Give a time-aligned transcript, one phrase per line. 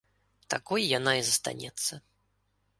[0.53, 2.03] Такой яна і застанецца.